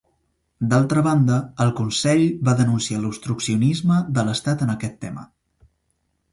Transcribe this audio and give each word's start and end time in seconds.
D'altra 0.69 1.03
banda, 1.07 1.37
el 1.65 1.73
Consell 1.81 2.23
va 2.49 2.57
denunciar 2.63 2.99
l'obstruccionisme 3.05 4.01
de 4.19 4.27
l'Estat 4.31 4.67
en 4.69 4.77
aquest 4.79 5.01
tema. 5.07 5.31